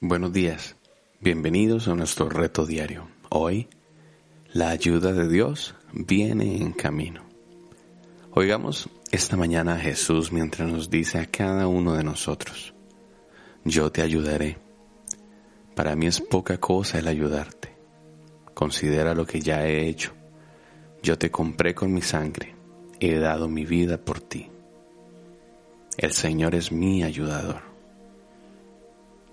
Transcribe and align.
Buenos 0.00 0.30
días, 0.30 0.76
bienvenidos 1.20 1.88
a 1.88 1.94
nuestro 1.94 2.28
reto 2.28 2.66
diario. 2.66 3.08
Hoy, 3.30 3.66
la 4.52 4.68
ayuda 4.68 5.14
de 5.14 5.26
Dios 5.26 5.74
viene 5.94 6.58
en 6.58 6.72
camino. 6.72 7.22
Oigamos 8.32 8.90
esta 9.10 9.38
mañana 9.38 9.76
a 9.76 9.78
Jesús 9.78 10.32
mientras 10.32 10.70
nos 10.70 10.90
dice 10.90 11.18
a 11.18 11.24
cada 11.24 11.66
uno 11.66 11.94
de 11.94 12.04
nosotros, 12.04 12.74
yo 13.64 13.90
te 13.90 14.02
ayudaré. 14.02 14.58
Para 15.74 15.96
mí 15.96 16.08
es 16.08 16.20
poca 16.20 16.58
cosa 16.58 16.98
el 16.98 17.08
ayudarte. 17.08 17.74
Considera 18.52 19.14
lo 19.14 19.24
que 19.24 19.40
ya 19.40 19.66
he 19.66 19.88
hecho. 19.88 20.12
Yo 21.02 21.16
te 21.16 21.30
compré 21.30 21.74
con 21.74 21.90
mi 21.90 22.02
sangre, 22.02 22.54
he 23.00 23.14
dado 23.14 23.48
mi 23.48 23.64
vida 23.64 23.96
por 23.96 24.20
ti. 24.20 24.50
El 25.96 26.12
Señor 26.12 26.54
es 26.54 26.70
mi 26.70 27.02
ayudador. 27.02 27.75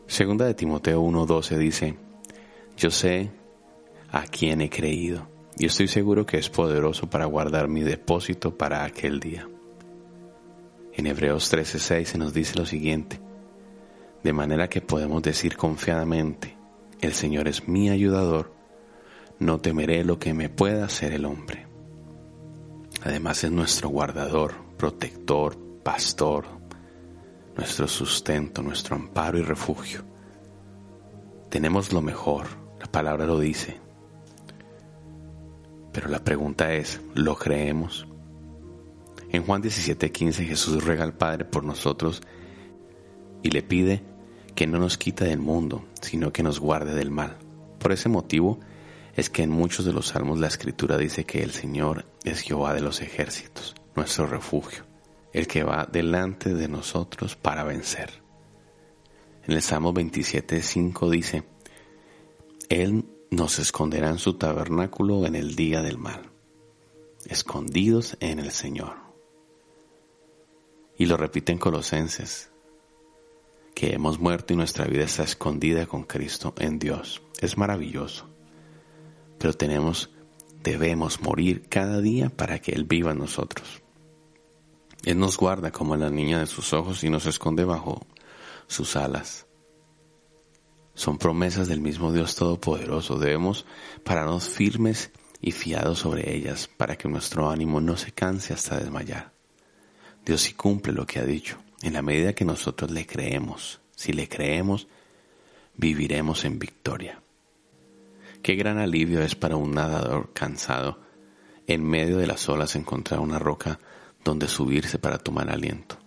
Segunda 0.08 0.46
de 0.46 0.54
Timoteo 0.54 1.02
1:12 1.02 1.58
dice, 1.58 1.98
yo 2.77 2.91
sé 2.91 3.32
a 4.12 4.23
quién 4.23 4.62
he 4.62 4.70
creído 4.70 5.27
y 5.58 5.66
estoy 5.66 5.88
seguro 5.88 6.26
que 6.26 6.38
es 6.38 6.50
poderoso 6.50 7.10
para 7.10 7.26
guardar 7.26 7.68
mi 7.68 7.82
depósito 7.84 8.58
para 8.58 8.84
aquel 8.84 9.20
día. 9.20 9.48
En 10.94 11.08
Hebreos 11.08 11.52
13:6 11.52 12.05
se 12.05 12.18
nos 12.18 12.34
dice 12.34 12.60
lo 12.60 12.66
siguiente, 12.66 13.20
de 14.24 14.34
manera 14.34 14.70
que 14.70 14.82
podemos 14.82 15.24
decir 15.24 15.58
confiadamente, 15.58 16.55
el 17.02 17.13
Señor 17.13 17.48
es 17.48 17.68
mi 17.68 17.90
ayudador, 17.90 18.54
no 19.40 19.60
temeré 19.60 20.04
lo 20.04 20.20
que 20.20 20.34
me 20.34 20.49
pueda 20.49 20.85
hacer 20.85 21.13
el 21.13 21.26
hombre. 21.26 21.66
Además 23.04 23.44
es 23.44 23.52
nuestro 23.52 23.90
guardador, 23.90 24.54
protector, 24.77 25.58
pastor, 25.84 26.46
nuestro 27.55 27.88
sustento, 27.88 28.62
nuestro 28.62 28.95
amparo 28.95 29.38
y 29.38 29.43
refugio. 29.43 30.03
Tenemos 31.49 31.93
lo 31.93 32.02
mejor, 32.02 32.48
la 32.79 32.88
palabra 32.88 33.26
lo 33.26 33.39
dice. 33.39 33.79
Pero 35.91 36.10
la 36.10 36.23
pregunta 36.23 36.73
es, 36.73 36.99
¿lo 37.13 37.35
creemos? 37.35 38.07
En 39.29 39.43
Juan 39.43 39.62
17:15 39.62 40.45
Jesús 40.45 40.84
ruega 40.84 41.04
al 41.04 41.13
Padre 41.13 41.45
por 41.45 41.63
nosotros 41.63 42.21
y 43.43 43.51
le 43.51 43.62
pide 43.62 44.04
que 44.55 44.67
no 44.67 44.79
nos 44.79 44.98
quita 44.98 45.26
del 45.26 45.40
mundo, 45.40 45.85
sino 46.01 46.32
que 46.32 46.43
nos 46.43 46.60
guarde 46.60 46.95
del 46.95 47.12
mal. 47.12 47.38
Por 47.79 47.91
ese 47.91 48.10
motivo 48.10 48.60
es 49.15 49.29
que 49.29 49.43
en 49.43 49.49
muchos 49.51 49.85
de 49.85 49.93
los 49.93 50.07
salmos 50.07 50.40
la 50.40 50.48
escritura 50.48 50.98
dice 50.98 51.26
que 51.26 51.43
el 51.43 51.51
Señor 51.51 52.05
es 52.23 52.41
Jehová 52.41 52.73
de 52.73 52.82
los 52.82 53.01
ejércitos, 53.01 53.76
nuestro 53.95 54.26
refugio 54.26 54.93
el 55.34 55.48
que 55.48 55.63
va 55.63 55.87
delante 55.91 56.53
de 56.53 56.67
nosotros 56.67 57.35
para 57.35 57.63
vencer. 57.63 58.21
En 59.45 59.53
el 59.53 59.62
Salmo 59.62 59.93
27.5 59.93 61.09
dice, 61.09 61.43
Él 62.70 63.05
nos 63.31 63.59
esconderá 63.59 64.09
en 64.09 64.19
su 64.19 64.35
tabernáculo 64.35 65.25
en 65.25 65.35
el 65.35 65.56
día 65.56 65.81
del 65.81 65.97
mal, 65.97 66.29
escondidos 67.25 68.16
en 68.19 68.39
el 68.39 68.51
Señor. 68.51 68.95
Y 70.97 71.07
lo 71.07 71.17
repite 71.17 71.51
en 71.51 71.57
Colosenses, 71.57 72.51
que 73.73 73.94
hemos 73.94 74.19
muerto 74.19 74.53
y 74.53 74.56
nuestra 74.56 74.85
vida 74.85 75.03
está 75.03 75.23
escondida 75.23 75.88
con 75.88 76.03
Cristo 76.03 76.53
en 76.59 76.78
Dios. 76.78 77.23
Es 77.41 77.57
maravilloso, 77.57 78.29
pero 79.39 79.53
tenemos, 79.53 80.11
debemos 80.61 81.22
morir 81.22 81.67
cada 81.67 82.00
día 82.00 82.29
para 82.29 82.59
que 82.59 82.72
Él 82.72 82.85
viva 82.85 83.11
en 83.11 83.17
nosotros. 83.17 83.82
Él 85.03 85.19
nos 85.19 85.38
guarda 85.38 85.72
como 85.72 85.96
la 85.96 86.09
niña 86.09 86.40
de 86.40 86.47
sus 86.47 86.73
ojos 86.73 87.03
y 87.03 87.09
nos 87.09 87.25
esconde 87.25 87.66
bajo 87.66 88.06
sus 88.68 88.96
alas. 88.96 89.45
Son 90.95 91.18
promesas 91.18 91.68
del 91.68 91.81
mismo 91.81 92.13
Dios 92.13 92.35
Todopoderoso. 92.35 93.18
Debemos 93.18 93.66
pararnos 94.03 94.47
firmes 94.47 95.12
y 95.41 95.51
fiados 95.51 96.00
sobre 96.00 96.35
ellas 96.35 96.69
para 96.78 96.95
que 96.95 97.09
nuestro 97.09 97.50
ánimo 97.50 97.81
no 97.81 97.97
se 97.97 98.11
canse 98.11 98.53
hasta 98.53 98.78
desmayar. 98.78 99.33
Dios 100.25 100.41
sí 100.41 100.53
cumple 100.53 100.94
lo 100.94 101.05
que 101.05 101.19
ha 101.19 101.25
dicho. 101.25 101.57
En 101.81 101.94
la 101.94 102.01
medida 102.01 102.33
que 102.33 102.45
nosotros 102.45 102.91
le 102.91 103.05
creemos, 103.05 103.81
si 103.95 104.13
le 104.13 104.29
creemos, 104.29 104.88
viviremos 105.75 106.45
en 106.45 106.59
victoria. 106.59 107.22
Qué 108.41 108.55
gran 108.55 108.78
alivio 108.78 109.22
es 109.22 109.35
para 109.35 109.57
un 109.57 109.72
nadador 109.72 110.31
cansado 110.33 110.99
en 111.67 111.83
medio 111.83 112.17
de 112.17 112.28
las 112.28 112.47
olas 112.47 112.75
encontrar 112.75 113.19
una 113.19 113.39
roca 113.39 113.79
donde 114.23 114.47
subirse 114.47 115.00
para 115.00 115.17
tomar 115.17 115.50
aliento. 115.50 115.97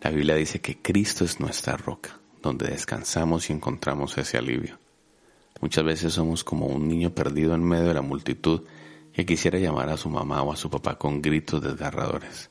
La 0.00 0.10
Biblia 0.10 0.36
dice 0.36 0.60
que 0.60 0.80
Cristo 0.80 1.24
es 1.24 1.40
nuestra 1.40 1.76
roca, 1.76 2.20
donde 2.42 2.68
descansamos 2.68 3.50
y 3.50 3.52
encontramos 3.52 4.16
ese 4.16 4.38
alivio. 4.38 4.78
Muchas 5.60 5.84
veces 5.84 6.12
somos 6.12 6.44
como 6.44 6.66
un 6.66 6.86
niño 6.86 7.14
perdido 7.14 7.54
en 7.54 7.64
medio 7.64 7.88
de 7.88 7.94
la 7.94 8.02
multitud 8.02 8.62
que 9.12 9.26
quisiera 9.26 9.58
llamar 9.58 9.88
a 9.88 9.96
su 9.96 10.08
mamá 10.08 10.42
o 10.42 10.52
a 10.52 10.56
su 10.56 10.70
papá 10.70 10.96
con 10.96 11.20
gritos 11.20 11.60
desgarradores. 11.60 12.50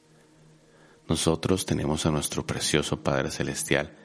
Nosotros 1.07 1.65
tenemos 1.65 2.05
a 2.05 2.11
nuestro 2.11 2.45
precioso 2.45 3.01
Padre 3.01 3.31
Celestial, 3.31 3.95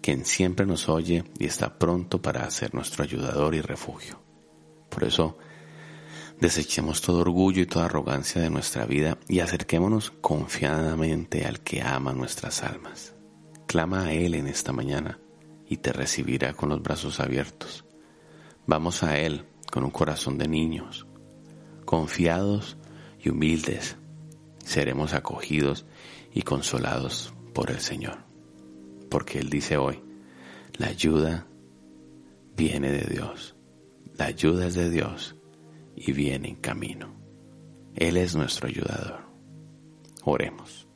quien 0.00 0.24
siempre 0.24 0.66
nos 0.66 0.88
oye 0.88 1.22
y 1.38 1.46
está 1.46 1.78
pronto 1.78 2.20
para 2.20 2.50
ser 2.50 2.74
nuestro 2.74 3.04
ayudador 3.04 3.54
y 3.54 3.60
refugio. 3.60 4.20
Por 4.88 5.04
eso, 5.04 5.38
Desechemos 6.40 7.02
todo 7.02 7.18
orgullo 7.18 7.62
y 7.62 7.66
toda 7.66 7.86
arrogancia 7.86 8.40
de 8.40 8.48
nuestra 8.48 8.86
vida 8.86 9.18
y 9.26 9.40
acerquémonos 9.40 10.12
confiadamente 10.12 11.44
al 11.44 11.58
que 11.58 11.82
ama 11.82 12.12
nuestras 12.12 12.62
almas. 12.62 13.12
Clama 13.66 14.04
a 14.04 14.12
Él 14.12 14.36
en 14.36 14.46
esta 14.46 14.72
mañana 14.72 15.18
y 15.66 15.78
te 15.78 15.92
recibirá 15.92 16.52
con 16.52 16.68
los 16.68 16.80
brazos 16.80 17.18
abiertos. 17.18 17.84
Vamos 18.68 19.02
a 19.02 19.18
Él 19.18 19.46
con 19.72 19.82
un 19.82 19.90
corazón 19.90 20.38
de 20.38 20.46
niños, 20.46 21.08
confiados 21.84 22.76
y 23.18 23.30
humildes. 23.30 23.96
Seremos 24.64 25.14
acogidos 25.14 25.86
y 26.32 26.42
consolados 26.42 27.34
por 27.52 27.72
el 27.72 27.80
Señor. 27.80 28.18
Porque 29.10 29.40
Él 29.40 29.50
dice 29.50 29.76
hoy, 29.76 30.04
la 30.74 30.86
ayuda 30.86 31.48
viene 32.56 32.92
de 32.92 33.12
Dios. 33.12 33.56
La 34.16 34.26
ayuda 34.26 34.68
es 34.68 34.74
de 34.74 34.88
Dios 34.88 35.34
y 36.04 36.12
viene 36.12 36.48
en 36.48 36.56
camino. 36.56 37.14
Él 37.94 38.16
es 38.16 38.36
nuestro 38.36 38.68
ayudador. 38.68 39.20
Oremos. 40.24 40.86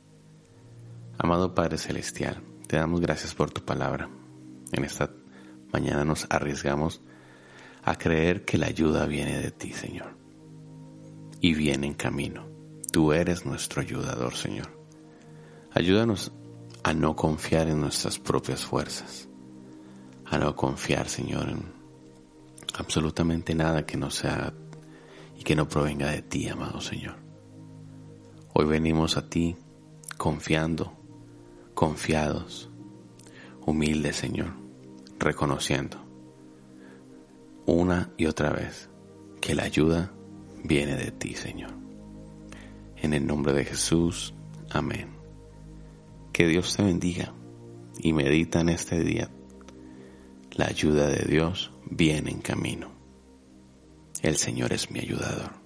Amado 1.17 1.53
Padre 1.53 1.77
Celestial, 1.77 2.41
te 2.67 2.77
damos 2.77 3.01
gracias 3.01 3.35
por 3.35 3.51
tu 3.51 3.61
palabra. 3.63 4.09
En 4.71 4.83
esta 4.85 5.11
mañana 5.71 6.05
nos 6.05 6.25
arriesgamos 6.29 7.01
a 7.83 7.97
creer 7.97 8.45
que 8.45 8.57
la 8.57 8.67
ayuda 8.67 9.05
viene 9.05 9.39
de 9.39 9.51
ti, 9.51 9.73
Señor. 9.73 10.15
Y 11.41 11.53
viene 11.53 11.87
en 11.87 11.93
camino. 11.93 12.47
Tú 12.91 13.11
eres 13.11 13.45
nuestro 13.45 13.81
ayudador, 13.81 14.35
Señor. 14.35 14.69
Ayúdanos 15.73 16.31
a 16.83 16.93
no 16.93 17.15
confiar 17.15 17.67
en 17.67 17.81
nuestras 17.81 18.19
propias 18.19 18.63
fuerzas. 18.63 19.27
A 20.25 20.37
no 20.37 20.55
confiar, 20.55 21.09
Señor, 21.09 21.49
en 21.49 21.63
absolutamente 22.75 23.53
nada 23.55 23.85
que 23.85 23.97
no 23.97 24.09
sea 24.09 24.53
que 25.43 25.55
no 25.55 25.67
provenga 25.67 26.09
de 26.09 26.21
ti, 26.21 26.47
amado 26.47 26.81
Señor. 26.81 27.15
Hoy 28.53 28.65
venimos 28.65 29.17
a 29.17 29.29
ti 29.29 29.55
confiando, 30.17 30.93
confiados, 31.73 32.69
humildes, 33.65 34.15
Señor, 34.15 34.53
reconociendo 35.19 36.03
una 37.65 38.11
y 38.17 38.25
otra 38.25 38.51
vez 38.51 38.89
que 39.41 39.55
la 39.55 39.63
ayuda 39.63 40.13
viene 40.63 40.95
de 40.95 41.11
ti, 41.11 41.33
Señor. 41.33 41.71
En 42.97 43.13
el 43.13 43.25
nombre 43.25 43.53
de 43.53 43.65
Jesús, 43.65 44.33
amén. 44.69 45.09
Que 46.31 46.47
Dios 46.47 46.75
te 46.75 46.83
bendiga 46.83 47.33
y 47.99 48.13
medita 48.13 48.61
en 48.61 48.69
este 48.69 48.99
día. 48.99 49.29
La 50.51 50.67
ayuda 50.67 51.07
de 51.07 51.25
Dios 51.25 51.71
viene 51.89 52.31
en 52.31 52.39
camino. 52.39 52.91
El 54.23 54.37
Señor 54.37 54.71
es 54.71 54.89
mi 54.89 55.01
ayudador. 55.01 55.62